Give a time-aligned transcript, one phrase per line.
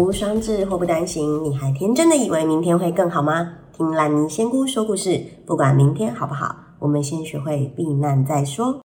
[0.00, 1.44] 福无双至，祸不单行。
[1.44, 3.56] 你还天真的以为明天会更好吗？
[3.76, 8.80] 听兰妮仙姑说故事，不管明天好不好，我们先学会避难再说。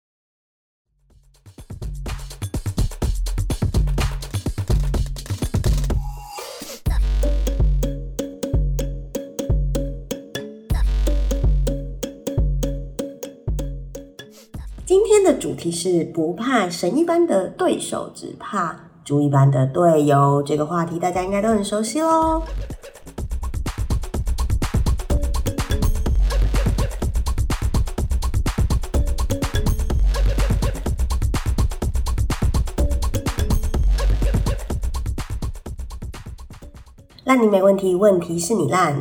[14.85, 18.84] 今天的主题是不怕神一般的对手，只怕。
[19.05, 22.43] 猪一般的队友，这个话题大家应该都很熟悉喽。
[37.25, 38.97] 烂泥没问题，问题是你烂。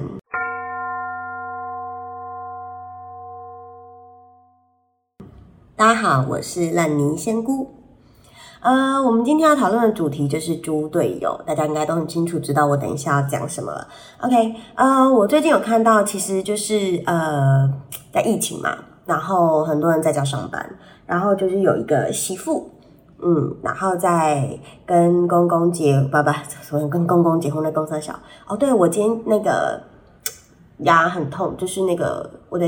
[5.78, 7.83] 大家好，我是烂泥仙姑。
[8.64, 13.86] 呃，我们今天要讨论的主题就是猪队友，大家应该都很清楚，知道我等一下要讲什么了。
[14.22, 17.70] OK，呃，我最近有看到，其实就是呃，
[18.14, 18.74] 在疫情嘛，
[19.06, 22.70] 然后很多人在家上班，然后就是有一个媳妇，
[23.22, 28.18] 嗯，然后在跟公公结，不不，什么跟公公结婚的公三小。
[28.48, 29.84] 哦，对，我今天那个
[30.78, 32.66] 牙很痛，就是那个我的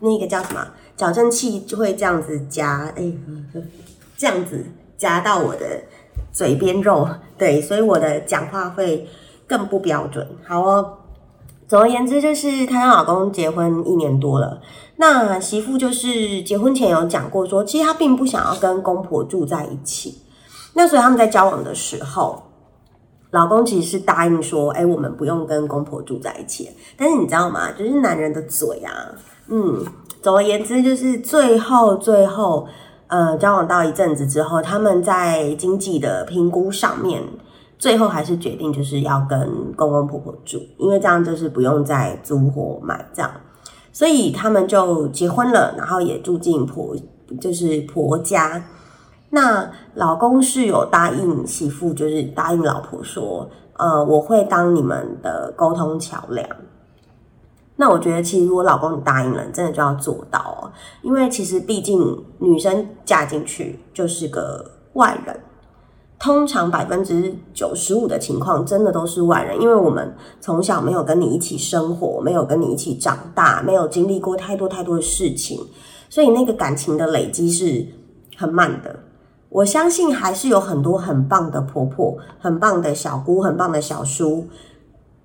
[0.00, 3.12] 那个叫什么矫正器就会这样子夹，哎，
[4.16, 4.66] 这样子。
[5.00, 5.64] 夹到我的
[6.30, 9.08] 嘴边肉，对，所以我的讲话会
[9.46, 10.28] 更不标准。
[10.46, 10.98] 好哦，
[11.66, 14.60] 总而言之，就是她跟老公结婚一年多了，
[14.96, 20.20] 那媳妇就是结婚前有讲过说，其实她并不想要跟公婆住在一起。
[20.74, 22.42] 那所以他们在交往的时候，
[23.30, 26.70] 老公其实是答应说，哎，我们不用跟公婆住在一起。
[26.98, 27.72] 但是你知道吗？
[27.72, 28.92] 就是男人的嘴啊，
[29.48, 29.82] 嗯，
[30.20, 32.68] 总而言之，就是最后最后。
[33.10, 37.20] 呃，交往到一阵子之后，他们在经济的评估上面，
[37.76, 43.30] 最后还是决定就是要跟公公婆婆住，因为这样就是不用再租或买这样，
[43.92, 46.94] 所以他们就结婚了，然后也住进婆
[47.40, 48.62] 就是婆家。
[49.30, 56.48] 那老公是有答应媳妇，就是答应老婆说，呃，我会当你们的沟通桥梁。
[57.80, 60.70] 那我觉得，其实如果老公你答应了，你真的就要做到哦。
[61.00, 65.40] 因为其实毕竟女生嫁进去就是个外人，
[66.18, 75.66] 通常百分之九十五的情况真的都是外人，因为我们从小没有跟你一起生活，没有跟你一起长大，没有经历过太多太多的事情，
[76.10, 77.86] 所以那个感情的累积是
[78.36, 78.94] 很慢的。
[79.48, 84.46] 我相信还是有很多很棒的婆婆、很棒的小姑、很棒的小叔。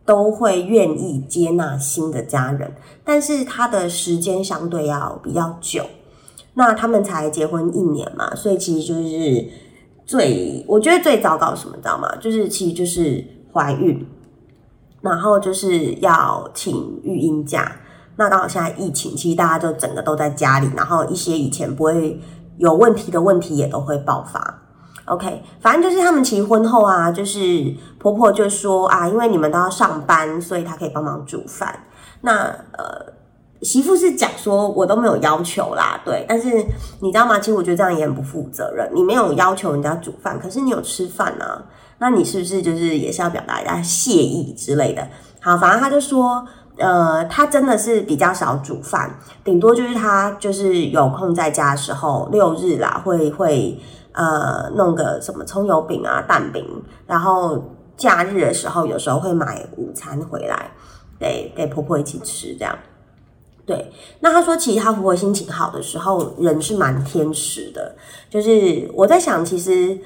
[0.06, 5.84] 都会愿意接纳新的家人，但是他的时间相对要比较久。
[6.54, 9.46] 那他们才结婚一年嘛，所以其实就是
[10.06, 12.16] 最我觉得最糟糕什么，知道吗？
[12.22, 14.08] 就是其实就是怀孕，
[15.02, 17.76] 然后就是要请育婴假。
[18.16, 22.18] 那刚好现在疫情，其实大家就整个都在家里，然后一些以前不会
[22.58, 24.62] 有问题的问题也都会爆发。
[25.06, 27.40] OK，反正就是他们其实婚后啊，就是
[28.00, 31.84] 婆婆就说啊，因为你们都要上班，所以她可以帮忙煮饭。
[32.22, 33.14] 那呃，
[33.62, 36.26] 媳妇是讲说，我都没有要求啦，对。
[36.28, 36.50] 但是
[37.02, 37.38] 你知道吗？
[37.38, 38.90] 其实我觉得这样也很不负责任。
[38.96, 41.64] 你没有要求人家煮饭，可是你有吃饭啊，
[42.00, 45.08] 那你是不是就是也是要表达一下谢意之类的？
[45.40, 46.44] 好，反正他就说，
[46.78, 53.80] 呃，他真的是比较少煮饭，顶多就是他就是有空在家的时候，六日啦会会。
[54.16, 56.66] 呃，弄个什么葱油饼啊、蛋饼，
[57.06, 57.62] 然后
[57.98, 60.72] 假日的时候，有时候会买午餐回来，
[61.20, 62.78] 给给婆婆一起吃，这样。
[63.66, 67.96] 对，那她说，其实她婆婆心情好的时候，人是蛮天使的。
[68.30, 70.00] 就是我在想，其实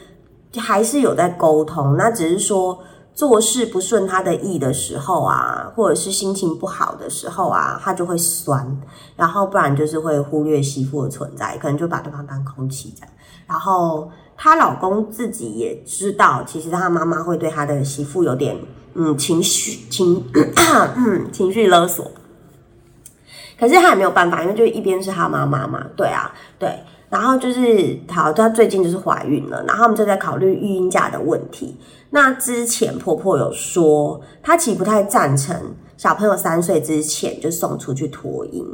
[0.58, 2.80] 还是有在沟通，那只是说。
[3.12, 8.80] 做事不顺他的意的时候啊，或者是心情不好的时候啊，他就会酸，
[9.18, 13.14] 然后不然就是会忽略媳妇的存在，可能就把对方当空气这样。
[13.50, 18.56] 然后她老公自己也知道，其实他妈妈会对他的媳妇有点
[18.94, 20.24] 嗯情绪情
[20.96, 22.10] 嗯情绪勒索，
[23.60, 26.72] 可是他也没有办法，因为就一边是他妈妈嘛，对啊，对。
[27.10, 31.76] 然后就是，好，她最近就是怀孕了，然后我们就在考虑育婴假的问题。
[32.12, 35.60] 那之前婆婆有说，她其实不太赞成
[36.00, 38.66] 小朋友三岁之前就送出去托婴，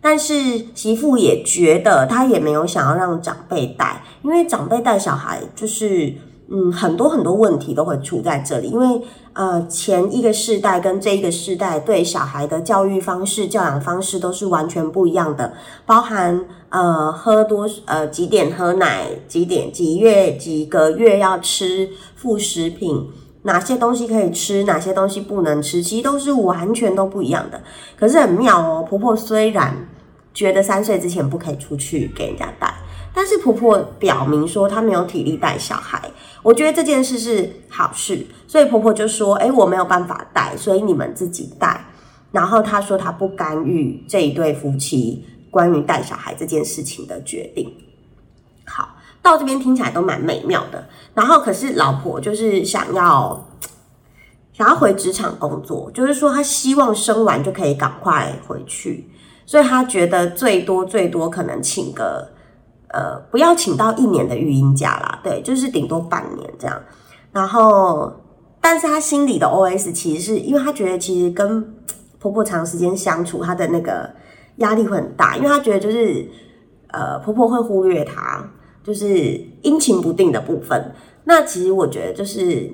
[0.00, 0.34] 但是
[0.74, 6.12] 媳妇也觉得她也没有想要让长辈带，因为长辈带小孩就是。
[6.54, 9.00] 嗯，很多很多问题都会出在这里，因为
[9.32, 15.54] 呃，前一个世代跟这一个世代对小孩的教育方式、教养方式都是完全不一样的，
[15.86, 23.08] 包含呃喝多呃几点喝奶，几点几月几个月要吃副食品，
[23.42, 27.60] 哪些东西可以吃，哪些东西不能吃，其实都是完全都不一样的。
[27.96, 29.88] 可是很妙哦，婆婆虽然
[30.32, 32.72] 觉得三岁之前不可以出去给人家带，
[33.12, 36.00] 但是婆婆表明说她没有体力带小孩。
[36.42, 41.84] 我觉得这件事是好事，所以婆婆就说：“哎，我没有办法带，所以你们自己带。”
[42.32, 47.72] 然后她说她不干预这一对夫妻关于带小孩这件事情的决定。
[49.22, 50.84] 到这边听起来都蛮美妙的，
[51.14, 53.46] 然后可是老婆就是想要
[54.52, 59.08] 想要回职场工作，就是说她希望生完就可以赶快回去，
[59.46, 62.32] 所以她觉得最多最多可能请个
[62.88, 66.82] 呃不要请到一年的育婴假啦，对，就是顶多半年这样。
[67.30, 68.12] 然后，
[68.60, 71.64] 但是她心里的 OS 其实是因为她觉得其实跟
[72.18, 74.10] 婆婆长时间相处，她的那个
[74.56, 76.28] 压力会很大，因为她觉得就是
[76.88, 78.44] 呃婆婆会忽略她。
[78.82, 80.92] 就是阴晴不定的部分，
[81.24, 82.70] 那其实我觉得就是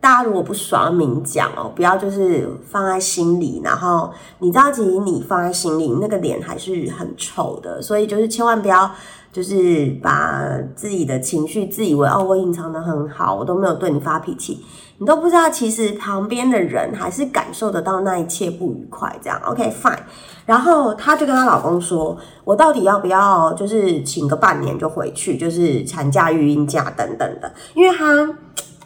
[0.00, 8.90] 大家如果不爽，明讲哦，不要就是放在心里，然后你知道，其实你放在心里，那个脸还是很丑的，所以就是千万不要
[9.32, 14.64] 就是把自己的情绪自以为哦，我隐藏的很好，我都没有对你发脾气。
[15.00, 19.16] 你都不知道，其实旁边的人还是感受得到那一切不愉快。
[19.22, 19.96] 这样，OK fine。
[20.44, 27.52] 然后她就跟她老公说：“我到底要不要，就是请个半年就回去，就是产假、育婴假等等的？
[27.74, 28.28] 因为她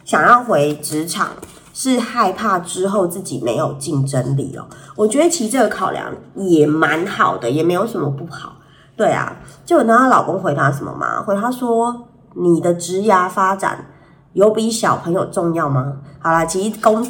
[0.05, 1.29] 想要回职场，
[1.73, 4.67] 是害怕之后自己没有竞争力哦。
[4.97, 8.57] 我觉得其实这个考量也蛮好的，也没有什么不好。
[8.95, 11.23] 对啊，就有她老公回答什么嘛？
[11.23, 13.87] 回她说：你的职涯发展。”
[14.33, 15.95] 有比小朋友重要吗？
[16.21, 17.07] 好啦，其实公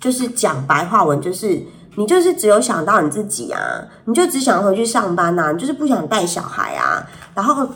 [0.00, 1.62] 就是讲白话文，就是
[1.96, 3.60] 你就是只有想到你自己啊，
[4.06, 7.06] 你就只想回去上班呐，你就是不想带小孩啊。
[7.34, 7.66] 然后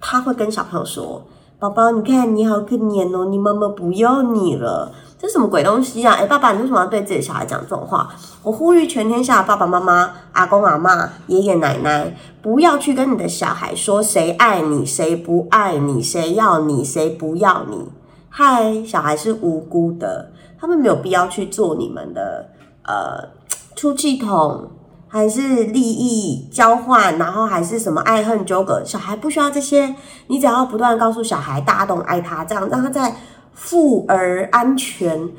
[0.00, 1.24] 他会跟小朋友说
[1.58, 6.14] ：“宝宝，你看你好可怜哦，你妈妈不要你了。”这什么鬼东西啊？
[6.14, 8.10] 哎，爸爸，你为什么要对自己的小孩讲这种话？
[8.42, 17.88] 我呼吁全天下的爸爸妈妈、阿公阿妈、爷爷奶奶，不要去跟你的小孩说谁爱你，谁不爱你，谁要你，谁不要你。
[18.36, 22.50] 嗨，小孩是无辜的，他们没有必要去做你们的
[22.82, 23.28] 呃
[23.76, 24.72] 出气筒，
[25.06, 29.94] 还是利益交换，然后还是什么爱恨纠葛，小孩不需要这些，
[30.26, 33.14] 你只要不断告诉小孩，大家都爱他，这样让他在
[33.52, 35.30] 富而安全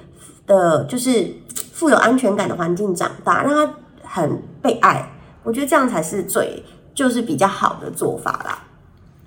[0.47, 1.35] 的，就是
[1.73, 5.11] 富有安全感的环境长大，让他很被爱，
[5.43, 6.63] 我觉得这样才是最
[6.93, 8.63] 就是比较好的做法啦。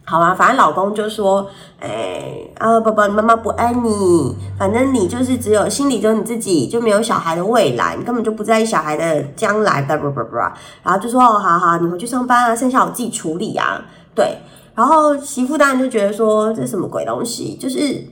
[0.09, 1.47] 好啊，反正老公就说，
[1.81, 13.85] 哎啊，宝宝，你妈妈不爱你，反正你就是只有心里只有你自己，就没有小孩的未来，你根本就不在意小孩的将来，叭叭叭叭，然后就说，哦，好好，你回去上班啊，剩下我自己处理啊，
[14.15, 14.39] 对，
[14.75, 18.03] 然后媳妇当然就觉得说，这什么鬼东西，就是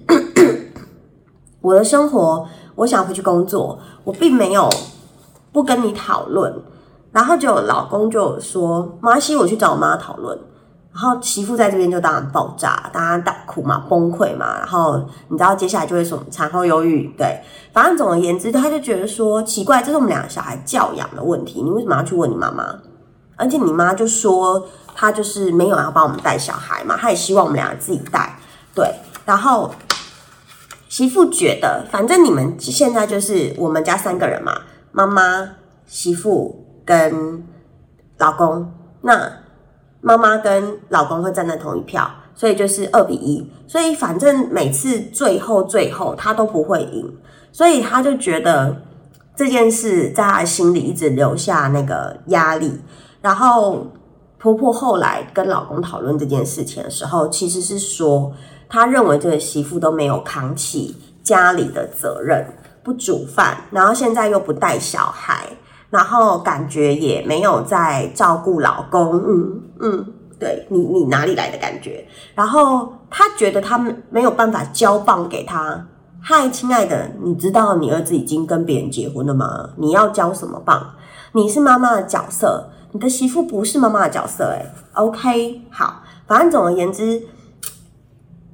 [1.62, 4.68] 我的生活，我想回去工作，我并没有
[5.50, 6.62] 不跟你讨论，
[7.10, 10.38] 然后就老公就说，妈西，我去找我妈讨论。
[10.96, 14.56] 然后媳妇在这边就当然爆炸，当然大哭嘛，崩溃嘛。
[14.56, 17.38] 然后你知道接下来就会什么产后忧郁，对。
[17.70, 22.78] 反正总而言之，他就觉得说奇怪，这是我们两个小孩教养的问题，你为什么要去问你妈妈？
[23.36, 28.38] 而且你妈就说她就是没有要帮我们带小孩嘛，她也希望我们两个自己带，
[28.74, 28.90] 对。
[29.26, 29.70] 然后
[30.88, 34.62] 媳妇觉得，反正你们现在就是我们家三个人嘛，
[34.92, 35.50] 妈妈、
[35.84, 37.46] 媳妇跟
[38.16, 38.72] 老公，
[39.02, 39.44] 那。
[40.06, 43.44] 妈妈跟老公会站在同一票，所以就是二比一。
[43.66, 47.12] 所以反正每次最后最后他都不会赢，
[47.50, 48.76] 所以他就觉得
[49.34, 52.80] 这件事在他心里一直留下那个压力。
[53.20, 53.84] 然后
[54.38, 58.32] 婆婆后来跟老公讨论这件事情的时候，其实是说
[58.68, 62.46] 他认为这个媳妇都没有扛起家里的责任，
[62.84, 65.48] 不煮饭，然后现在又不带小孩。
[65.96, 70.06] 然后感觉也没有在照顾老公，嗯嗯，
[70.38, 72.06] 对你你哪里来的感觉？
[72.34, 75.86] 然后他觉得他们没有办法交棒给他。
[76.20, 79.70] 嗨，亲爱的，你知道你儿子已经跟别人结婚了吗？
[79.76, 80.94] 你要交什么棒？
[81.32, 87.22] 你是妈妈的角色，你的媳妇不是妈妈的角色，诶 OK，好，反正总而言之。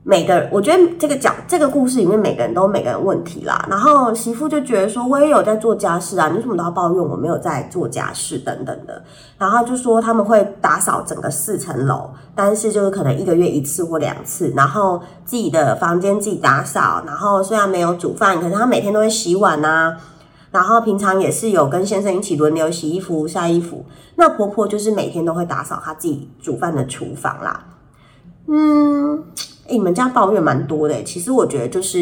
[0.04, 3.64] 每个，我觉得这个讲这个故事里面，每个人都有每个人问题啦。
[3.70, 9.00] 然后媳妇就觉得说，我也有在做家事啊，你为什么都要抱怨我没有在做家事等等的。
[9.38, 14.52] 然后就说他们会打扫整个四层楼，但是就是可能一个月一次或两次。
[14.56, 19.96] 然后自己的房间自己打扫，然后虽然没有煮饭，可是他每天都会洗碗呐。
[20.50, 23.84] 然后平常也是有跟先生一起轮流洗衣服、晒衣服。
[24.16, 27.64] 那婆婆就是每天都会打扫她自己煮饭的厨房啦。
[28.48, 29.22] 嗯。
[29.68, 31.98] 你们家抱怨蛮多的，其实我觉得就是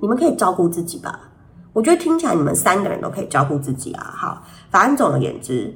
[0.00, 1.30] 你们可以照顾自己吧。
[1.72, 4.02] 我觉得听起来你们三个人都可以照顾自己啊。
[4.16, 5.74] 好，反正总而言之，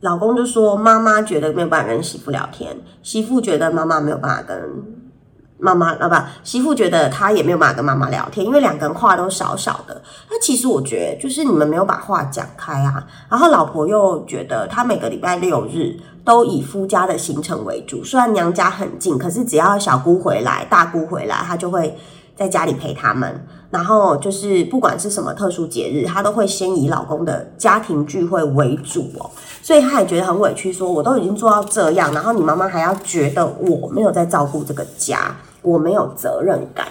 [0.00, 4.56] 老公就说妈妈觉得没有办法跟媳妇聊天，媳妇觉得妈妈没有办法跟
[5.60, 10.02] 妈妈啊不，媳妇觉得她也没有办法跟妈妈聊天，因为两个人话都少少的。
[10.30, 13.06] 那其实我觉得就是你们没有把话讲开啊。
[13.28, 21.96] 然后老婆又觉得她每个礼拜六日都以夫家的行程为主，虽然娘家很近，可是只要小姑回来、大姑回来，她就会
[22.34, 23.46] 在家里陪他们。
[23.70, 29.30] 然后就是不管是什么特殊节日，她都会先以老公的家庭聚会为主哦。
[29.62, 36.86] 所以她也觉得很委屈，说我都已经做到这样，然后你妈妈还要觉得我没有在照顾这个家，我没有责任感。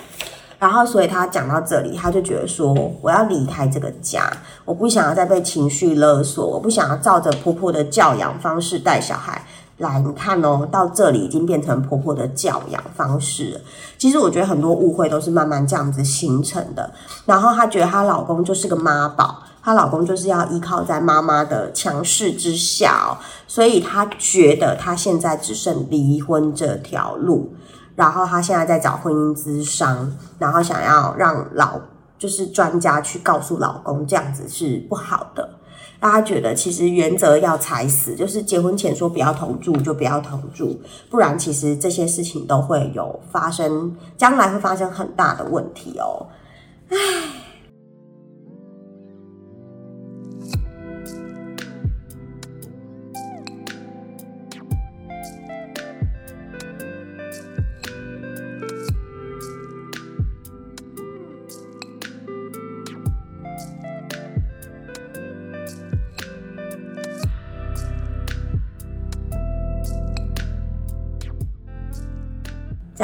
[0.60, 4.30] 然后所以她讲到这里，她就觉得说我要离开这个家，
[4.66, 9.46] 我不想要再被情绪勒索，我不想要照着婆婆的教养方式带小孩。
[9.78, 13.62] 来，你看哦，到这里已经变成婆婆的教养方式。
[13.98, 16.92] 其实我觉得很多误会都是慢慢这样子形成的。
[17.26, 27.54] 然后她觉得她老公就是个妈宝，她老公就是要依靠在妈妈的强势之下，所以她觉得她现在只剩离婚这条路。
[28.00, 31.78] 然后她现在在找婚姻咨商，然后想要让老
[32.18, 35.50] 就是专家去告诉老公这样子是不好的。
[36.00, 40.80] 大家觉得，其实原则要踩死，就是结婚前说不要同住就不要同住，
[41.10, 46.28] 不然其实这些事情都会有发生，将来会发生很大的问题哦。
[46.90, 46.98] 唉。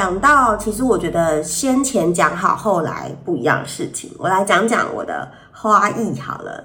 [0.06, 6.62] 讲到，其实我觉得先前讲好，后来不一样的事情，我来讲讲我的花艺好了。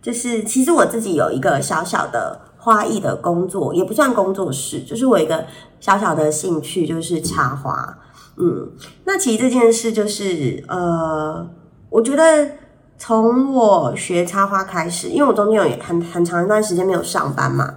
[0.00, 5.44] 就是其实我自己有一个小小的花艺的工作，也不算工作室，就是我一个
[5.80, 7.98] 小小的兴趣，就是插花。
[8.36, 8.70] 嗯，
[9.04, 11.44] 那其实这件事就是，呃，
[11.90, 12.48] 我觉得
[12.96, 17.74] 从我学插花开始，因为我中间有很很长一段时间没有上班嘛。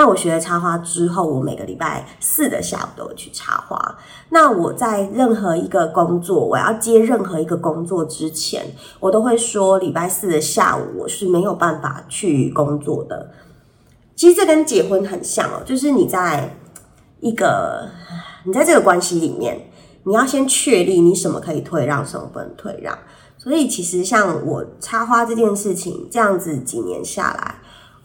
[0.00, 3.98] 那我学了插花之后，我每个礼拜四的下午都会去插花。
[4.30, 8.64] 那我在任何一个工作，我要接任何一个工作之前，
[8.98, 13.30] 我都会说礼拜四的下午我是没有办法去工作的。
[14.16, 16.56] 其实这跟结婚很像哦，就是你在
[17.20, 17.86] 一个
[18.46, 19.70] 你在这个关系里面，
[20.04, 22.96] 你要先确立你什么可以退让，什么不能退让。
[23.36, 27.56] 所以其实像我插花这件事情，这样子几年下来。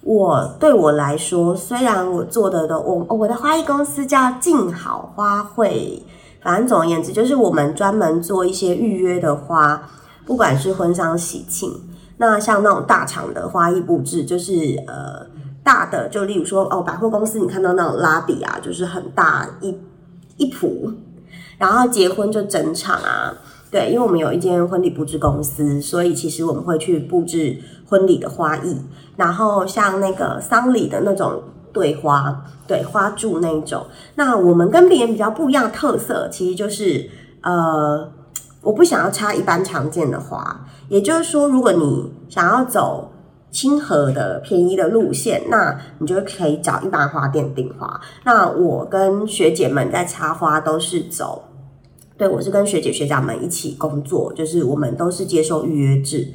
[0.05, 6.00] 我对我来说，虽然我做的都我我的花艺公司叫静好花卉，
[6.43, 9.89] 反正总而言之，就是我们专门做一些预约的花，
[10.24, 11.71] 不管是婚丧喜庆，
[12.17, 14.53] 那像那种大厂的花艺布置，就是
[14.85, 15.25] 呃
[15.63, 19.75] 大的，就例如说哦百货公司你看到那种拉比啊，就是很大一
[20.38, 20.91] 一幅，
[21.57, 23.33] 然后结婚就整场啊。
[23.71, 28.82] 对，因为我们有一间婚礼布置公司，所以其实我们会去布置婚礼的花艺，
[29.15, 33.86] 然后像那个丧礼的那种对花、对花柱那一种。
[34.15, 37.10] 那我们跟别人比较不一样特色，其实就是
[37.42, 38.12] 呃，
[38.62, 43.12] 我不想要插一般常见的花，也就是说，如果你想要走
[43.51, 48.01] 亲和的便宜的路线，那你就可以找一般花店订花。
[48.24, 51.44] 那我跟学姐们在插花都是走。
[52.18, 56.30] 对，我是跟学姐学长们一起工作，就是我们都是接受预约制。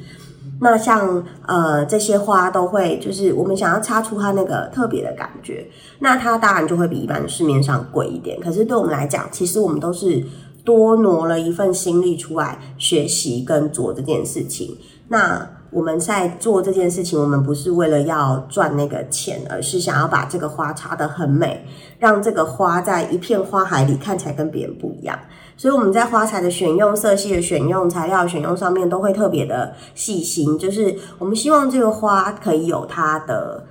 [0.63, 5.67] 那像呃这些花都会，就是我们想要插出它那个特别的感觉，
[5.99, 8.39] 那它当然就会比一般市面上贵一点。
[8.39, 10.23] 可是对我们来讲，其实我们都是
[10.63, 14.77] 多挪了一份心力出来学习跟做这件事情。
[15.07, 21.65] 那我们在做这件事情，我们不是为了要赚那个钱，而是想要把这个花插得很美，
[21.97, 25.17] 让这个花在一片花海里看起来跟别人不一样。
[25.57, 33.65] 所以我们在花材的选用、色系的选用、材料选用上面都会特别的细心，就是我们希望这个花可以有它的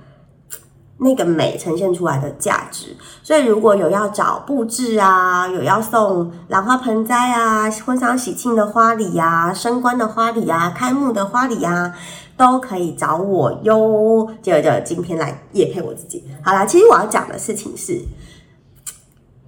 [1.03, 2.95] 那个美呈现出来的价值。
[3.23, 11.93] 所以如果有要找布置啊，有要送兰花盆栽啊、婚丧喜庆的花礼啊、升官的花礼啊、开幕的花礼啊，
[12.37, 14.29] 都可以找我哟。
[14.41, 16.23] 接着今天来夜配我自己。
[16.43, 17.99] 好啦，其实我要讲的事情是。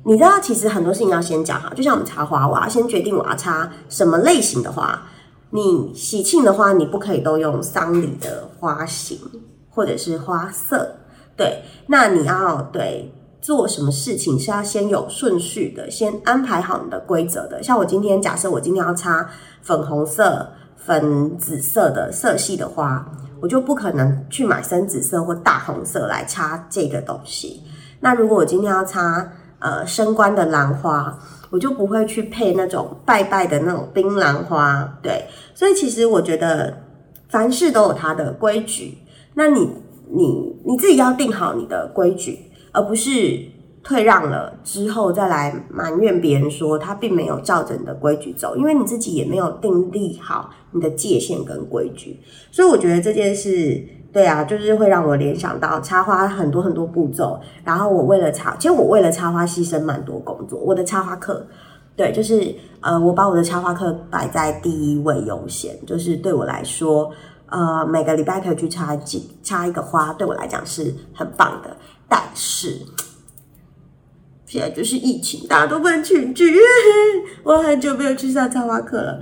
[0.06, 5.02] 你知道，其实很多事情要先讲好，就像我们插花，我要先决定我要插什么类型的花。
[5.52, 9.18] 你喜庆的花，你不可以都用丧礼的花型
[9.70, 10.96] 或者是花色，
[11.38, 11.62] 对。
[11.88, 17.62] 那你要对做什么事情是要先有顺序的，先安排好你的规则的。
[17.62, 19.30] 像我今天，假设我今天要插
[19.62, 23.06] 粉红色、粉紫色的色系的花，
[23.40, 27.62] 我就不可能去买深紫色或大红色来插这个东西。
[28.00, 29.32] 那如果我今天要插
[29.64, 31.18] 呃升官的兰花，
[31.50, 35.00] 我就不会去配那种拜拜的那种槟榔花。
[35.02, 36.84] 对，所以其实我觉得
[37.30, 39.00] 凡事都有它的规矩。
[39.34, 39.68] 那你
[40.12, 42.52] 你你自己要定好你的规矩。
[42.76, 43.40] 而不是
[43.84, 52.20] 退让了之后再来埋怨别人说他并没有照着你的规矩走，因为你自己也没有订立好你的界限跟规矩，
[52.52, 53.80] 所以我觉得这件事，
[54.14, 60.60] 对啊，就是会让我联想到插花很多很多步骤，然后我为了插，其实我为了插花牺牲蛮多工作。
[60.60, 61.48] 我的插花课，
[61.96, 67.10] 对，就是呃，我把我的插花课摆在第一位优先，就是对我来说，
[67.48, 71.76] 呃，每个礼拜可以去插几插一个花，对我来讲是很棒的。
[72.08, 72.78] 但是
[74.46, 76.56] 现在就是疫情，大家都不能群聚，
[77.42, 79.20] 我很久没有去上插花课了。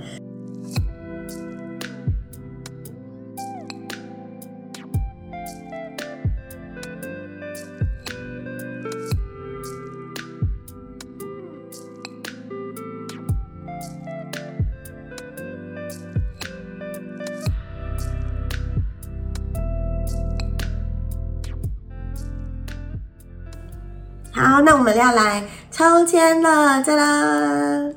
[24.52, 27.90] 好，那我们要来抽签了，再啦！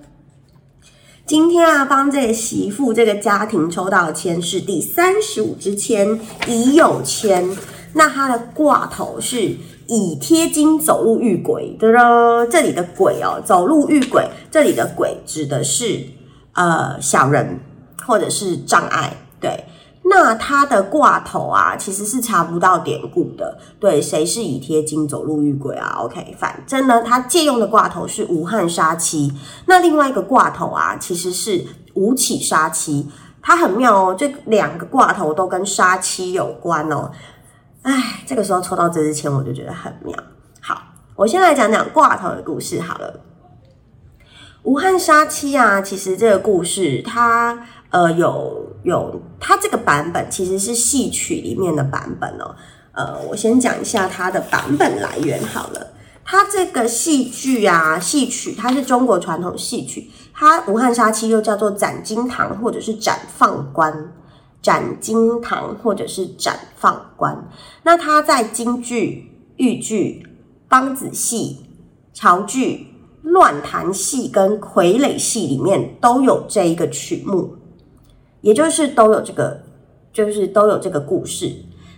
[1.25, 7.45] 今天啊，帮这个媳妇这个家庭抽到的签是第三十五支签，乙酉签。
[7.91, 9.57] 那它的挂头是
[9.87, 16.05] 乙贴金走路遇鬼，对咯，这里的鬼哦，走路遇鬼，这里的鬼指的是
[16.53, 17.59] 呃小人
[18.05, 19.65] 或者是障碍，对。
[20.07, 23.57] 那它的挂头啊，其实是查不到典故的。
[23.79, 29.33] 对，谁是倚贴金走入遇鬼啊？OK，反正呢，它借用的挂头是无汉杀妻。
[29.65, 31.65] 那另外一个挂头啊，其实是
[31.95, 33.09] 吴起杀妻。
[33.41, 37.09] 它很妙哦，这两个挂头都跟杀妻有关哦。
[37.81, 40.15] 哎，这个时候抽到这支签，我就觉得很妙。
[40.61, 40.83] 好，
[41.15, 43.21] 我先来讲讲挂头的故事好了。
[44.61, 47.65] 吴汉杀妻啊，其实这个故事它。
[47.95, 52.53] 呃，有有，它这个版本其实是戏曲里面的版本哦。
[52.91, 55.93] 呃，我先讲一下它的版本来源好了。
[56.25, 60.11] 它这个戏剧啊，戏曲，它是中国传统戏曲。
[60.33, 64.11] 它《武汉杀妻》又叫做斩金堂，或者是斩放官。
[64.61, 67.47] 斩金堂或者是斩放官。
[67.83, 70.27] 那它在京剧、豫剧、
[70.67, 71.65] 梆子戏、
[72.13, 72.87] 潮剧、
[73.21, 77.55] 乱弹戏跟傀儡戏里面都有这一个曲目。
[78.45, 79.59] 也就是都有这个，
[80.13, 81.51] 就是都有这个故事。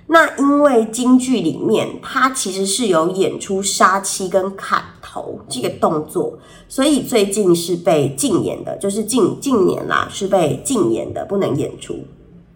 [0.07, 12.05] 那因为京剧里面它其实是有演出杀妻跟砍头这个动作，所以最近是被禁演的，就是近近年啦是被禁演的，不能演出。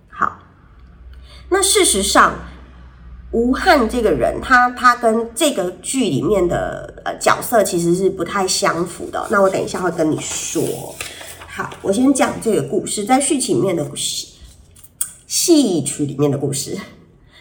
[0.10, 0.40] 好，
[1.50, 2.36] 那事实上
[3.34, 9.28] 吴汉这个人，他他跟这个剧里面的呃角色其实是不太相符的。
[9.30, 10.64] 那我等一下会跟你说。
[11.54, 14.26] 好，我先讲这个故事，在序曲里面的故事
[15.28, 16.78] 戏曲里面的故事。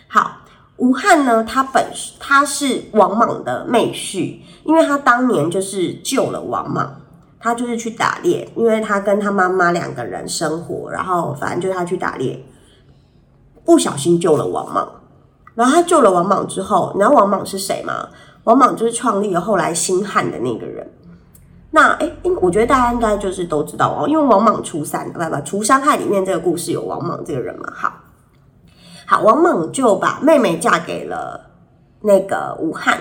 [0.09, 0.38] 好，
[0.79, 1.87] 吴汉呢，他本
[2.18, 7.03] 他是王莽的妹婿，因为他当年就是救了王莽，
[7.38, 12.44] 他就是去打猎，因为他跟他妈妈两个人生活，然后反正就是他去打猎，
[13.64, 14.88] 不小心救了王莽。
[15.55, 18.09] 然后他救了王莽之后，你知道王莽是谁吗？
[18.42, 20.90] 王莽就是创立了后来新汉的那个人。
[21.72, 27.72] 那哎，我觉得大家应该就是都知道哦，因为王莽除三，不不，除伤害里面这个故事有王莽这个人嘛。
[27.72, 27.92] 好，
[29.06, 31.52] 好，王莽就把妹妹嫁给了
[32.00, 32.98] 那个吴汉，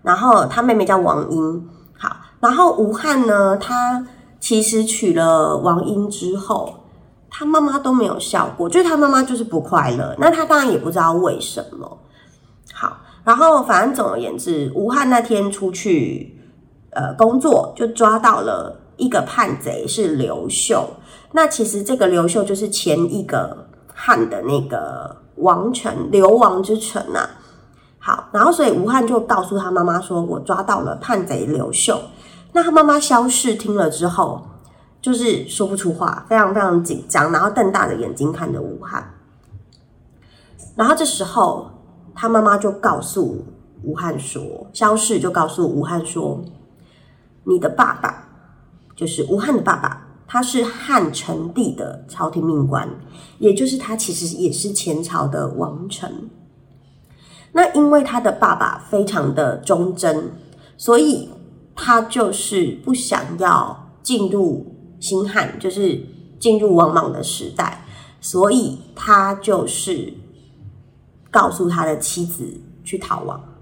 [0.00, 1.68] 然后他妹妹叫王英。
[1.98, 4.06] 好，然后吴汉呢，他
[4.40, 6.84] 其实娶了王英之后，
[7.28, 10.16] 他妈妈都没有笑过，就是他妈妈就是不快乐。
[10.18, 11.98] 那他当然也不知道为什么。
[12.72, 16.32] 好，然后反正总而言之，吴汉那天出去。
[16.96, 20.94] 呃，工作就抓到了一个叛贼，是刘秀。
[21.32, 27.28] 那其实这个刘秀就是前一个汉的那个王臣，流亡之臣呐。
[27.98, 32.00] 好，然后所以吴汉就告诉他妈妈说：“我抓到了叛贼刘秀。”
[32.52, 34.46] 那他妈妈萧氏听了之后，
[35.02, 39.12] 就是说不出话，非常非常紧张，然后瞪大着眼睛看着吴汉。
[40.74, 41.70] 然后这时候
[42.14, 43.44] 他妈妈就告诉
[43.82, 44.40] 吴汉说
[44.72, 46.42] ：“萧氏就告诉吴汉说。”
[47.48, 48.28] 你的爸爸
[48.96, 52.88] 就是吴汉的爸爸，他是汉成帝的朝廷命官，
[53.38, 56.28] 也就是他其实也是前朝的王臣。
[57.52, 60.32] 那因为他的爸爸非常的忠贞，
[60.76, 61.30] 所以
[61.74, 66.04] 他就是不想要进入新汉，就是
[66.40, 67.84] 进入王莽的时代，
[68.20, 70.12] 所以他就是
[71.30, 73.55] 告诉他的妻子去逃亡。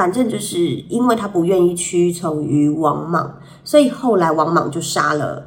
[0.00, 0.58] 反正就是
[0.88, 5.46] 因为他不愿意屈从于王莽，所以后来王莽就杀了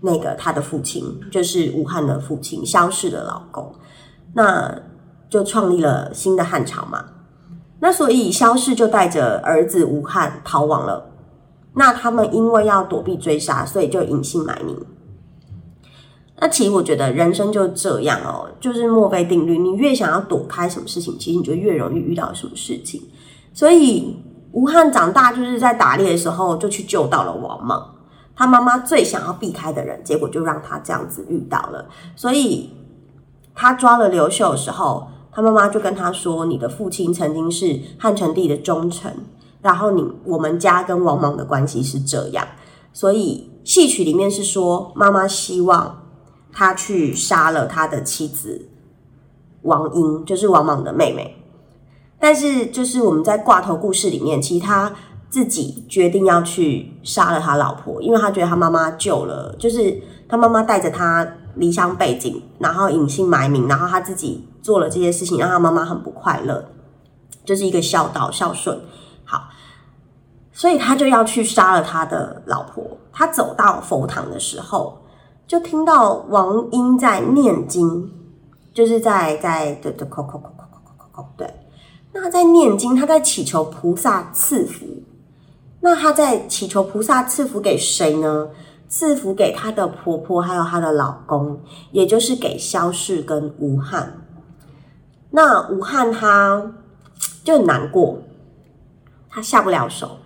[0.00, 3.72] 那个他的父亲，就是武汉的父亲萧氏的老公，
[4.32, 4.82] 那
[5.30, 7.04] 就创立了新的汉朝嘛。
[7.78, 11.12] 那所以萧氏就带着儿子武汉逃亡了。
[11.74, 14.76] 那他们因为要躲避追杀，所以就隐姓埋名。
[16.40, 23.00] 那其实我觉得人生就这样哦，就是墨菲定律，你越想要躲开什么事情，其实你就越容易遇到什么事情。
[23.54, 24.16] 所以
[24.52, 27.94] 吴汉长大就是在打猎的时候就去救到了王莽，
[28.36, 31.86] 他妈妈最想要避开的人，结果就让他这样子遇到了。
[32.16, 32.70] 所以
[33.54, 39.12] 他抓了刘秀的时候，他妈妈就跟他说：“你的父亲曾经是汉成帝的忠臣，
[39.62, 42.46] 然后你我们家跟王莽的关系是这样。”
[42.92, 46.02] 所以戏曲里面是说，妈妈希望
[46.52, 48.68] 他去杀了他的妻子
[49.62, 51.43] 王英，就是王莽的妹妹。
[52.24, 54.90] 但是，就是我们在挂头故事里面，其实他
[55.28, 66.64] 自己决定要去杀了他老婆，因为他觉得他妈妈救了，就是他妈妈带着他离乡背井，然后隐姓埋名，然后他自己做了这些事情，让他妈妈很不快乐，
[67.44, 68.80] 就是一个孝道孝顺。
[69.26, 69.48] 好，
[70.50, 72.82] 所以他就要去杀了他的老婆。
[73.12, 75.02] 他走到佛堂的时候，
[75.46, 78.10] 就听到王英在念经，
[78.72, 81.54] 就是在在对对，叩叩叩叩叩叩叩，对。
[82.14, 84.86] 那他在念经，他在祈求菩萨赐福。
[85.80, 88.48] 那他在祈求菩萨赐福给谁呢？
[88.88, 94.22] 赐福给他的婆婆，还有她的老公，也就是给萧氏跟吴汉。
[95.30, 96.74] 那吴汉他
[97.42, 98.22] 就很难过，
[99.28, 100.18] 他下不了手。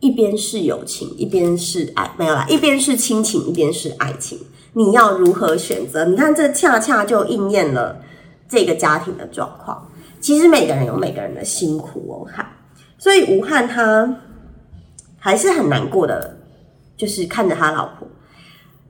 [0.00, 4.38] 一边是友情，一边是爱，没有啦，一边是亲情，一边是爱情。
[4.72, 6.04] 你要如何选择？
[6.04, 8.00] 你看，这恰恰就应验了
[8.48, 9.87] 这个家庭的状况。
[10.20, 12.50] 其实每个人有每个人的辛苦哦，哈，
[12.98, 14.16] 所以吴汉他
[15.18, 16.38] 还是很难过的，
[16.96, 18.08] 就是看着他老婆。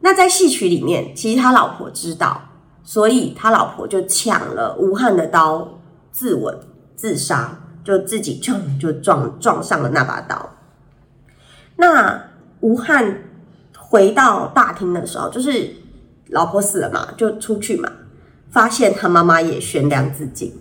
[0.01, 2.41] 那在戏曲里面，其实他老婆知道，
[2.83, 5.81] 所以他老婆就抢了吴汉的刀
[6.12, 6.55] 自刎
[6.95, 10.51] 自杀，就自己撞就撞撞上了那把刀。
[11.77, 12.23] 那
[12.61, 13.23] 吴汉
[13.77, 15.71] 回到大厅的时候，就是
[16.29, 17.91] 老婆死了嘛，就出去嘛，
[18.51, 20.53] 发现他妈妈也悬梁自尽。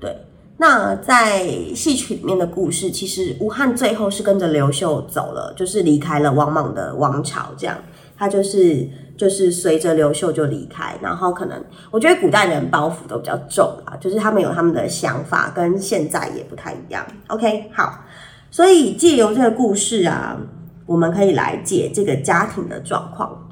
[0.00, 0.16] 对，
[0.56, 7.76] 那在戏曲里面的故事，其实吴汉最后是跟着刘秀走了，就是离开了王莽的王朝，这样
[8.16, 17.06] 他就是就是随着刘秀就离开，然后可能我觉得古代人包袱都比较重啊，就是他们有他们的想法，跟现在也不太一样。
[17.28, 18.04] OK，好，
[18.50, 20.38] 所以借由这个故事啊，
[20.86, 23.48] 我们可以来解这个家庭的状况。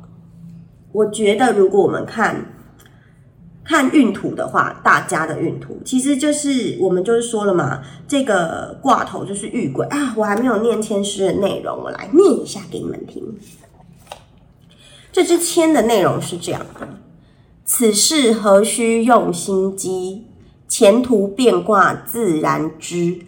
[0.92, 2.54] 我觉得如果我们看。
[3.68, 10.14] 看运图的话，大家的运图其实就是我们就是说了嘛，这个挂头就是玉鬼啊。
[10.16, 13.22] 我还没有念签诗的内容，我来念一下给你们听。
[15.12, 16.88] 这支签的内容是这样的：
[17.66, 20.24] 此事何须用心机？
[20.66, 23.20] 前途变卦自然知。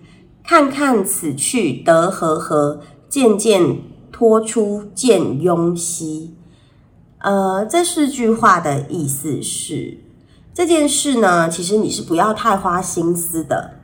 [0.43, 3.77] 看看此去得和何，渐渐
[4.11, 6.35] 脱出见庸兮。
[7.19, 9.99] 呃，这四句话的意思是。
[10.53, 13.75] 这件事呢，其实你是不要太花心思的，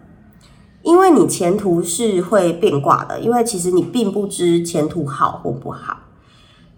[0.83, 5.98] 因为你前途是会变卦的，因为其实你并不知前途好或不好。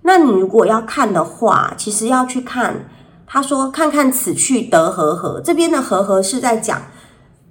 [0.03, 2.89] 那你如果要看的话，其实要去看，
[3.27, 6.83] 他说看看此去得和合，这边的和合是在讲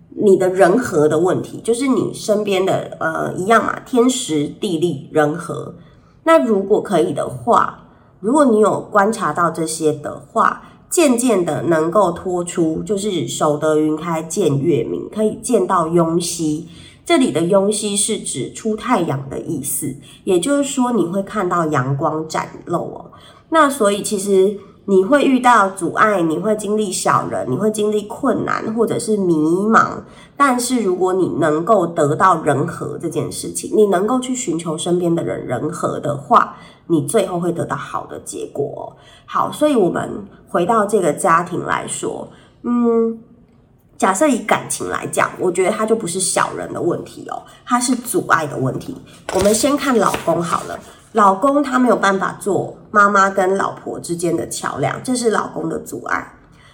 [0.09, 5.73] 你的人和的问题，就是你身边的呃一样嘛，天时地利人和。
[6.23, 7.79] 那如果可以的话，
[8.19, 10.61] 如果你有观察到这些的话。
[10.97, 16.67] 渐渐的能够脱出，就是守得云开见月明，可以见到雍熙。
[17.05, 23.11] 这里的雍熙是指出太阳的意思，也就是说你会看到阳光展露哦。
[23.49, 24.57] 那所以其实
[24.89, 30.01] 你会遇到阻碍，你会经历小人，你会经历困难或者是迷茫。
[30.35, 36.55] 但是如果你能够得到人和这件事情，你能够去寻求身边的人人和的话。
[36.89, 38.95] 你最后会得到好的结果。
[39.25, 42.29] 好，所以我们回到这个家庭来说，
[42.61, 43.19] 嗯，
[43.97, 48.95] 假设以感情来讲，我觉得他就不是小人的问题哦，他是阻碍的问题。
[49.35, 50.79] 我们先看老公好了，
[51.13, 56.33] 老公他没有办法做妈妈跟老婆之间的桥梁，这是老公的阻碍，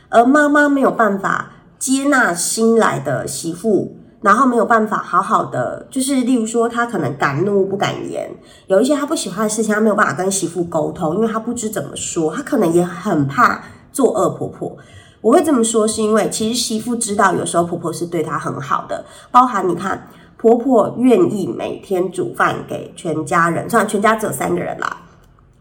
[0.09, 3.97] 而妈妈没有办法接纳新来的媳妇。
[4.23, 8.33] 然后没有办法好好的，就是例如说他可能敢怒不敢言，
[8.67, 14.77] 有一些他不喜欢的事情，他没有办法跟媳妇沟通，因为他不知怎么说，他可能也很怕做恶婆婆。
[15.19, 20.07] 我会这么说，是因为其实媳妇知道有时候婆婆是对她很好的，包含你看
[20.43, 25.03] 婆婆愿意每天煮饭给全家人，虽然全家只有三个人啦。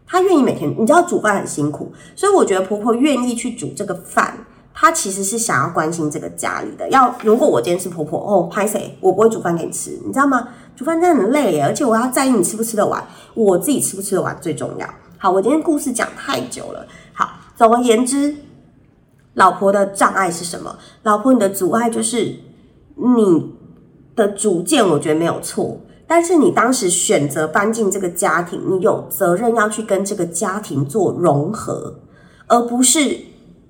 [0.05, 6.89] 她愿意每天，你知道煮饭很辛苦，所以我觉得婆婆愿意去煮这个饭，她其实是想要关心这个家里的。
[6.89, 8.97] 要如果我今天是婆婆，哦，拍谁？
[8.99, 10.49] 我不会煮饭给你吃，你知道吗？
[10.75, 13.01] 煮饭真的很累耶，而且我要在意你吃不吃得完，
[13.35, 14.85] 我自己吃不吃得完最重要。
[15.17, 16.85] 好，我今天故事讲太久了。
[17.13, 18.35] 好，总而言之，
[19.35, 20.75] 老婆的障碍是什么？
[21.03, 22.35] 老婆你的阻碍就是
[22.95, 23.52] 你
[24.15, 25.79] 的主见，我觉得没有错。
[26.05, 31.99] 但是你当时选择搬进这个家庭，你有责任要去跟这个家庭做融合，
[32.47, 33.17] 而不是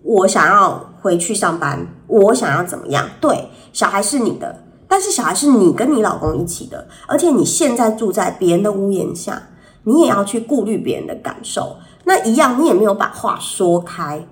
[0.01, 3.07] 我想要回去上班，我想要怎么样？
[3.21, 9.41] 对，小孩是你的，但是小孩是你跟你老公一起的，而且你现在住在别人的屋檐下，
[9.83, 11.77] 你也要去顾虑别人的感受。
[12.03, 14.27] 那一样，你也没有把话说开，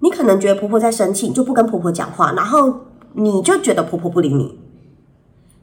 [0.00, 2.74] 你可能觉得婆婆在生气，你就不跟婆婆讲话，然后
[3.14, 4.60] 你就觉得婆婆不理你。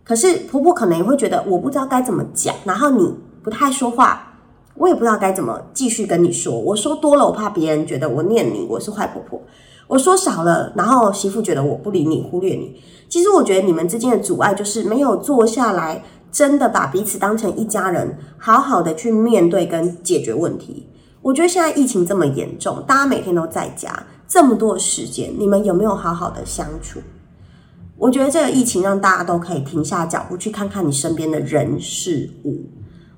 [0.04, 4.34] 可是婆婆可能也会觉得我不知道该怎么讲，然后你不太说话，
[4.76, 6.60] 我也不知道该怎么继续跟你说。
[6.60, 9.40] 我说多了，我怕别人觉得我念你，我是坏婆婆；
[9.88, 12.82] 我说少了，然后媳妇觉得我不理你，忽略你。
[13.08, 20.88] 其实我觉得你们之间的阻碍就是没有坐下来，真的把彼此当成一家人，好好的去面对跟解决问题。
[21.22, 27.00] 我觉得现在疫情这么严重，大家每天都在家，这么多时间，你们有没有好好的相处？
[28.04, 32.70] 我觉得这个疫情让大家都可以停下脚步，去看看你身边的人事物。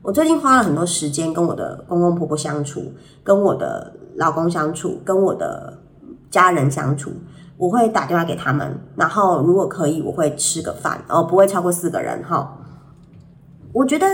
[0.03, 2.93] 我最近花了很多时间跟我的公公婆婆相处，
[3.23, 5.81] 跟我的老公相处，跟我的
[6.29, 7.11] 家人相处。
[7.57, 12.55] 我会打电话给他们，然后如果可以，我会吃个饭，哦，不会超过四个人哈。
[13.73, 14.05] 我觉得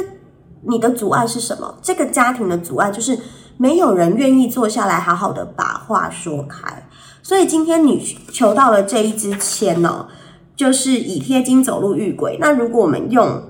[0.62, 1.76] 你的阻碍是什么？
[1.82, 3.20] 这个家庭的阻碍就是
[3.58, 6.88] 没有人愿意坐下来好好的把话说开。
[7.22, 10.08] 所以今天你求到了这一支签呢？
[10.56, 12.38] 就是以贴金走路遇鬼。
[12.40, 13.44] 那如果我们用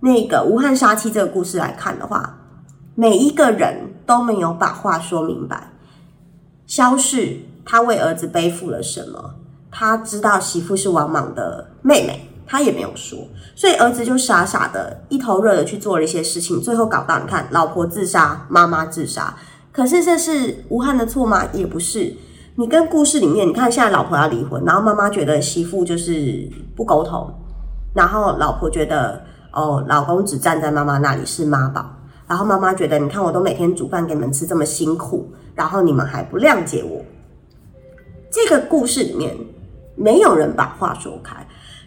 [0.00, 2.38] 那个武汉杀妻这个故事来看的话，
[2.94, 5.72] 每一个人都没有把话说明白。
[6.66, 9.34] 萧氏他为儿子背负了什么？
[9.70, 19.36] 他知道媳妇是王莽的妹妹，他也没有说，所以儿子就傻傻的一头热的去做了一些事情，最后搞到你看，老婆自杀，妈妈自杀。
[19.72, 21.46] 可是这是武汉的错吗？
[21.52, 22.16] 也不是。
[22.60, 26.46] 你跟故事里面，你看现在老婆要离婚，然后妈妈觉得媳妇就是
[26.76, 27.26] 不沟通，
[27.94, 31.90] 然后老婆觉得哦，老公只站在妈妈那里是妈宝，
[32.28, 37.02] 然后妈妈觉得你看我都每天煮饭给你们吃这么辛苦，然后你们还不谅解我。
[38.30, 39.34] 这个故事里面
[39.96, 41.34] 没有人把话说开，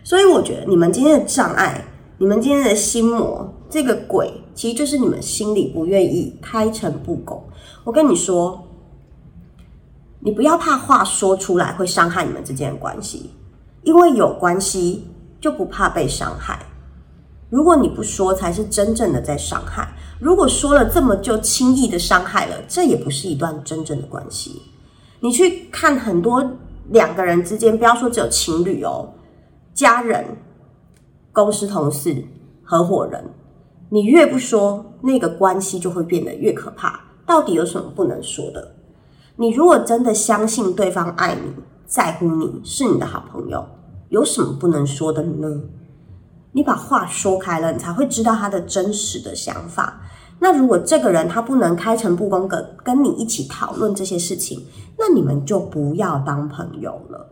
[0.04, 1.86] 所以我觉得你们今天的障碍，
[2.18, 7.44] 你们今天的心魔，这个鬼其实就是你们心里不愿意开诚布公。
[7.84, 8.60] 我跟你说。
[10.26, 13.32] 你不要怕话说出来会伤害你们之间的关系，
[13.84, 15.06] 因为有关系
[15.42, 16.66] 就不怕被伤害。
[17.50, 19.94] 如果你不说，才是真正的在伤害。
[20.20, 24.62] 如果说了这么就轻易的伤害了，这也不是一段真正的关系。
[25.20, 26.52] 你去看很多
[26.90, 29.14] 两个人之间，不要说只有情侣哦，
[29.74, 30.26] 家人、
[31.34, 32.24] 公司同事、
[32.64, 33.22] 合伙人，
[33.90, 37.02] 你越不说，那个关系就会变得越可怕。
[37.26, 38.76] 到底有什么不能说的？
[39.36, 41.54] 你如果真的相信对方爱你、
[41.88, 43.66] 在乎你，是你的好朋友，
[44.10, 45.62] 有什么不能说的呢？
[46.52, 50.02] 你把话说开了，你才会知道他的真实的想法。
[50.40, 54.66] 那如果这个人他不能开诚布公跟跟你一起讨论这些事情，
[55.00, 57.30] 那你们就不要当朋友了。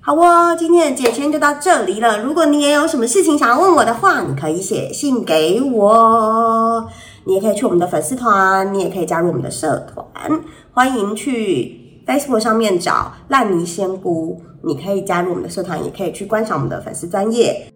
[0.00, 2.22] 好哦，今天的解签就到这里了。
[2.22, 6.88] 如果你也有什么事情想要问我的话，你可以写信给我，
[7.24, 10.42] 你也可以去我们的粉丝团，你也可以加入我们的社团。
[10.74, 17.71] 欢迎去 Facebook 上面找烂泥仙姑，你可以加入我们的社团，也可以去观赏我们的粉丝专业。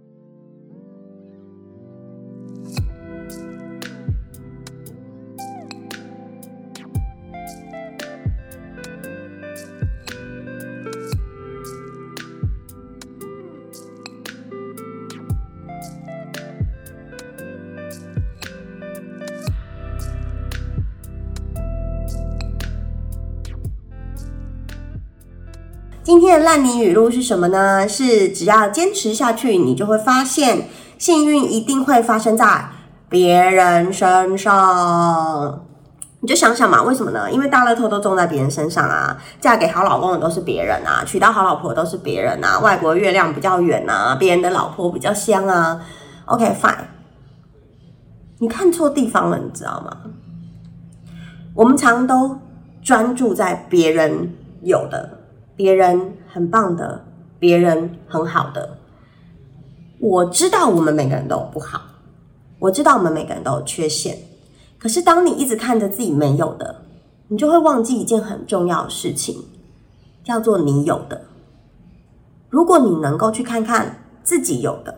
[26.38, 27.88] 烂泥语录是什么呢？
[27.88, 30.68] 是只要坚持下去，你就会发现
[30.99, 32.70] 幸运一定会发生在
[33.09, 35.62] 别人身上。
[36.20, 37.31] 你就想想嘛，为什么呢？
[37.31, 45.81] 因为大乐透都中在别人身上啊，嫁给好老公的都是别人啊，娶到好老婆都是别人啊，外国月亮比较圆啊，别人的老婆比较香啊。
[46.25, 46.87] OK，fine，
[48.38, 49.99] 你看错地方了，你知道吗？
[51.55, 52.40] 我们常都
[52.83, 55.20] 专注在别人有的，
[55.57, 57.05] 别人很棒的，
[57.38, 58.79] 别人很好的。
[59.99, 61.81] 我知道我们每个人都不好，
[62.59, 64.19] 我知道我们每个人都有缺陷。
[64.79, 66.83] 可是，当你一直看着自己没有的，
[67.29, 69.42] 你就会忘记一件很重要的事情，
[70.23, 71.23] 叫做你有的。
[72.51, 74.95] 如果你能够去看看自己有的，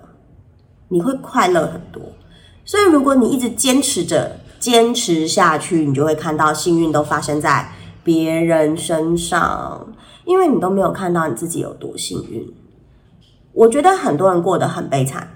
[0.88, 2.02] 你会快乐很多。
[2.64, 9.86] 所以，如果你一直坚持着坚持下去，你就会看到幸运都发生在别人身上，
[10.28, 12.54] 因为你都没有看到你自己有多幸运。
[13.54, 15.26] 我觉得很多人过得很悲惨，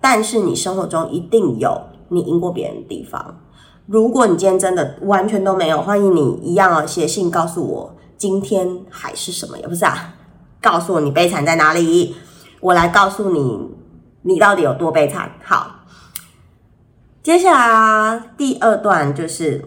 [0.00, 3.40] 但是你生活中一定有你赢过别人的地方。
[3.86, 10.14] 如果你今天真的完全都没有，欢迎你一样啊，写信告诉我今天还是什么，也不是啊，
[10.60, 12.16] 告诉我你悲惨在哪里，
[12.58, 13.70] 我来告诉你
[14.22, 15.30] 你到底有多悲惨。
[15.44, 15.84] 好，
[17.22, 19.64] 接下来第二段就是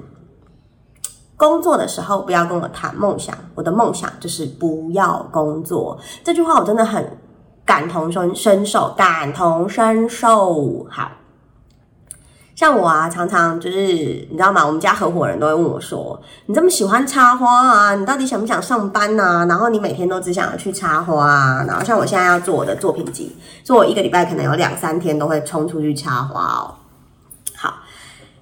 [1.38, 5.98] 工作的时候不要跟我谈梦想，我的梦想就是不要工作。
[6.24, 7.18] 这句话我真的很
[7.64, 10.86] 感同身受，感同身受。
[10.90, 11.12] 好。
[12.56, 14.66] 像我啊，常常就是你知道吗？
[14.66, 19.46] 我们家合伙人都会问我说：“你这么喜欢插花啊，你到底想不想上班呐？
[19.48, 21.64] 然后你每天都只想要去插花？
[21.68, 26.74] 然后像我现在要做我的作品集，所以我一个礼拜可能有两三天都会冲出去插花哦。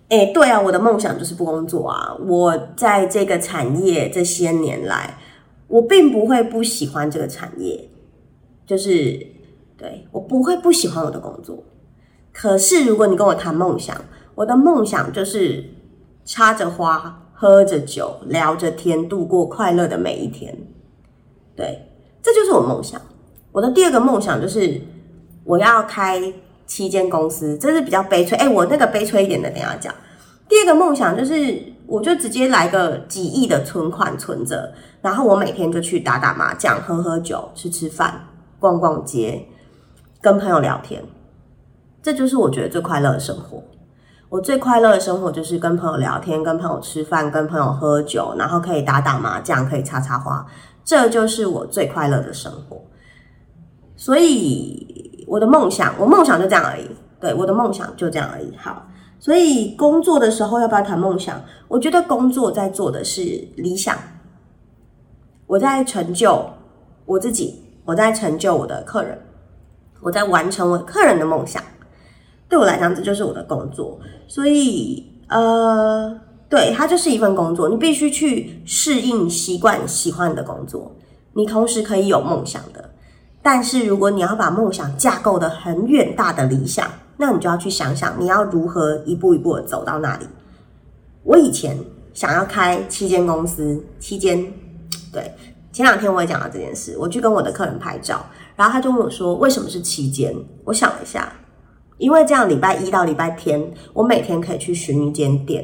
[0.10, 2.16] 哎，对啊，我的梦想就是不工作啊。
[2.28, 5.18] 我在这个产业这些年来，
[5.68, 7.90] 我并不会不喜欢这个产业，
[8.68, 8.92] 就是
[9.78, 11.64] 对我不会不喜欢我的工作。
[12.32, 14.00] 可是，如果你跟我谈梦想，
[14.36, 15.64] 我的梦想就是
[16.24, 20.56] 插着花、喝着酒、聊着天，度过快乐的每一天。
[21.56, 21.88] 对，
[22.22, 23.02] 这就是我梦想。
[23.52, 24.82] 我的第二个梦想就是
[25.46, 26.22] 我要开
[26.66, 28.38] 七间公司，这是比较悲催。
[28.38, 29.94] 哎，我那个悲催一点的，等下讲。
[30.48, 38.28] 第二个梦想就是，我就直接来个几亿的存款存着，然后我每天就去打打麻将、喝喝酒、吃吃饭、
[38.60, 39.48] 逛逛街，
[40.22, 41.04] 跟朋友聊天。
[42.04, 43.64] 这就是我觉得最快乐的生活。
[44.30, 50.46] 我最快乐的生活就是跟朋友聊天、跟朋友吃饭、跟朋友喝酒，然后可以打打麻将、可以插插花，
[50.84, 52.84] 这就是我最快乐的生活。
[53.96, 54.85] 所以
[55.26, 56.90] 我的梦想，我梦想就这样而已。
[57.20, 58.54] 对，我的梦想就这样而已。
[58.58, 58.86] 好，
[59.20, 61.42] 所以工作的时候要不要谈梦想？
[61.68, 63.22] 我觉得工作在做的是
[63.56, 63.98] 理想，
[65.48, 66.48] 我在成就
[67.06, 69.18] 我自己，我在成就我的客人，
[70.02, 71.64] 我在完成我客人的梦想。
[72.48, 76.16] 对我来讲，这就是我的工作，所以呃，
[76.48, 80.92] 对它就是一份工作，你必须去适应、习惯、喜欢的工作。
[81.34, 82.85] 你同时可以有梦想的，
[83.46, 90.26] 但是如果你要把梦想架构的很远大的理想，那你就要去想想你要如何一步一步的走到那里。
[91.22, 91.78] 我以前
[92.12, 94.52] 想要开七间公司，七间，
[95.14, 95.32] 对，
[95.72, 101.32] 前两天我也讲到这件事，我去跟我的客人拍照，然后他就问我说：“为什么是七间？”我想了一下。
[102.00, 105.64] 因为这样，礼拜一到礼拜天，我每天可以去巡一间店，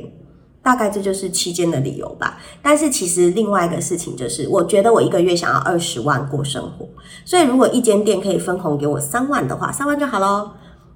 [0.64, 2.38] 大概这就是期间的理由吧。
[2.62, 6.88] 但是其实另外一个事情就是，我觉得我一个月想要二十万过生活，
[7.26, 10.52] 所以如果一间店可以分红给我三万的话，三万就好喽。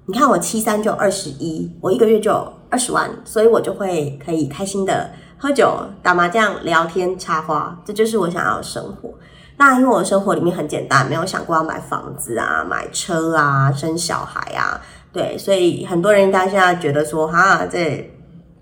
[0.06, 2.32] 你看我七三就二十一，我一个月就
[2.70, 9.12] 二十万，所以我就会可以开心的喝酒、打麻将、聊天、插花，这就是我想要的生活。
[9.58, 14.80] 那因为我的生活里面很简单，没有想过要买房子啊、买车啊、生小孩啊。
[15.12, 18.08] 对，所以很多人应该现在觉得说，哈，这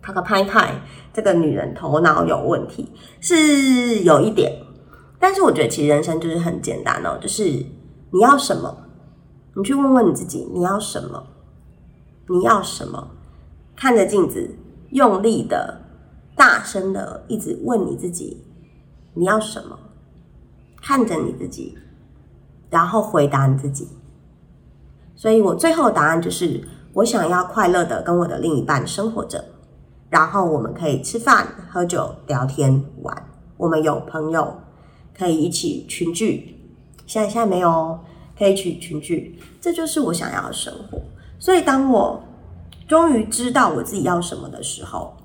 [0.04, 0.82] 他个拍派，
[1.14, 4.52] 这个女人头脑有问题，是有一点。
[5.18, 7.44] 但是我觉得其实人生就是很简单哦，就是
[8.10, 8.76] 你要什么，
[9.56, 11.26] 你去问问你自己，你要什么，
[12.28, 13.12] 你要什么，
[13.74, 14.54] 看着镜子，
[14.90, 15.80] 用力的、
[16.36, 18.44] 大声的一直问你自己，
[19.14, 19.78] 你要什么，
[20.82, 21.78] 看着你自己，
[22.68, 23.88] 然后回答你自己。
[25.16, 29.42] 所以我最后答案就是，我想要快乐的跟我的另一半生活着，
[30.14, 33.28] 然后我们可以吃饭、喝酒、聊天、玩。
[33.56, 34.60] 我们有朋友
[35.12, 36.56] 可以一起群聚，
[37.04, 37.98] 现在现在没有哦，
[38.38, 41.00] 可以一起群聚，这就是我想要的生活。
[41.40, 42.22] 所以当我
[42.86, 45.16] 终于知道我自己要什么的时候，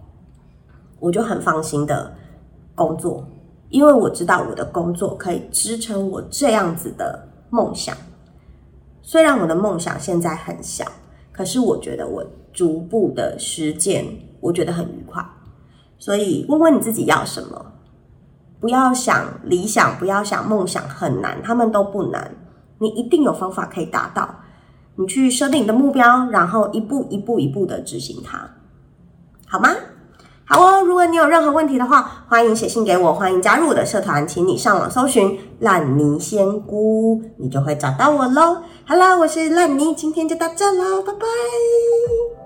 [0.99, 2.11] 我就很放心的
[2.73, 3.23] 工作，
[3.69, 7.95] 因为我知道我的工作可以支撑我这样子的梦想。
[9.03, 10.83] 虽然我的梦想现在很小，
[11.31, 14.03] 可是我觉得我逐步的实践，
[14.41, 15.25] 我觉得很愉快。
[15.97, 17.73] 所以问问你自己要什么，
[18.59, 22.35] 不要想理想，不要想梦想很难，他们都不难，
[22.79, 24.35] 你一定有方法可以达到。
[24.95, 28.49] 你去设定你的目标，然后一步一步一步的执行它，
[29.47, 29.69] 好吗？
[30.43, 38.63] 好哦，如果你有任何问题的话，欢迎写信给我，欢迎加入我的社团，请你上网搜寻烂泥仙姑，你就会找到我喽。
[38.83, 42.38] 好啦，我是烂泥，今天就到这喽，拜拜。